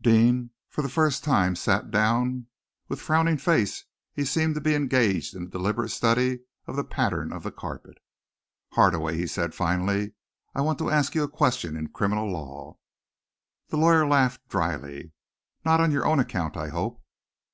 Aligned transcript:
Deane 0.00 0.52
for 0.70 0.80
the 0.80 0.88
first 0.88 1.22
time 1.22 1.54
sat 1.54 1.90
down. 1.90 2.46
With 2.88 2.98
frowning 2.98 3.36
face, 3.36 3.84
he 4.14 4.24
seemed 4.24 4.54
to 4.54 4.60
be 4.62 4.74
engaged 4.74 5.36
in 5.36 5.42
a 5.42 5.46
deliberate 5.48 5.90
study 5.90 6.44
of 6.66 6.76
the 6.76 6.82
pattern 6.82 7.30
of 7.30 7.42
the 7.42 7.52
carpet. 7.52 7.98
"Hardaway," 8.72 9.18
he 9.18 9.26
said 9.26 9.54
finally, 9.54 10.14
"I 10.54 10.62
want 10.62 10.78
to 10.78 10.88
ask 10.90 11.14
you 11.14 11.24
a 11.24 11.28
question 11.28 11.76
in 11.76 11.88
criminal 11.88 12.32
law." 12.32 12.78
The 13.68 13.76
lawyer 13.76 14.08
laughed 14.08 14.48
dryly. 14.48 15.12
"Not 15.62 15.82
on 15.82 15.90
your 15.90 16.06
own 16.06 16.20
account, 16.20 16.56
I 16.56 16.68
hope?" 16.68 17.02